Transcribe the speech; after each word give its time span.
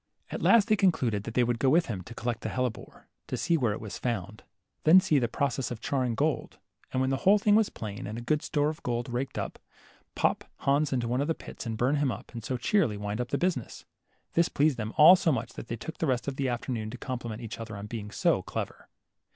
At 0.31 0.41
last 0.41 0.67
they 0.67 0.75
concluded 0.75 1.25
they 1.25 1.43
would 1.43 1.59
go 1.59 1.69
with 1.69 1.85
him 1.85 2.01
to 2.05 2.15
collect 2.15 2.41
the 2.41 2.49
hellebore, 2.49 3.07
to 3.27 3.37
see 3.37 3.55
where 3.55 3.71
it 3.73 3.79
was 3.79 3.99
found, 3.99 4.41
then 4.83 4.99
see 4.99 5.19
the 5.19 5.27
process 5.27 5.69
of 5.69 5.79
charring 5.79 6.15
gold, 6.15 6.57
and, 6.91 7.01
when 7.01 7.11
the 7.11 7.17
whole 7.17 7.37
thing 7.37 7.53
was 7.53 7.69
plain, 7.69 8.07
and 8.07 8.17
a 8.17 8.21
good 8.23 8.41
store 8.41 8.69
of 8.69 8.81
gold 8.81 9.09
raked 9.13 9.37
out, 9.37 9.59
pop 10.15 10.43
Hans 10.61 10.91
into 10.91 11.07
one 11.07 11.21
of 11.21 11.27
the 11.27 11.35
pits 11.35 11.67
and 11.67 11.77
burn 11.77 11.97
him 11.97 12.11
up, 12.11 12.33
and 12.33 12.43
so 12.43 12.57
cheerily 12.57 12.97
wind 12.97 13.21
up 13.21 13.27
the 13.29 13.37
business. 13.37 13.85
This 14.33 14.49
pleased 14.49 14.77
them 14.77 14.91
all 14.97 15.15
so 15.15 15.31
much 15.31 15.53
that 15.53 15.67
they 15.67 15.75
took 15.77 15.99
the 15.99 16.07
rest 16.07 16.27
of 16.27 16.35
the 16.35 16.49
afternoon 16.49 16.89
to 16.89 16.97
compliment 16.97 17.43
each 17.43 17.59
other 17.59 17.75
upon 17.75 17.85
being 17.85 18.09
so 18.09 18.41
clever. 18.41 18.89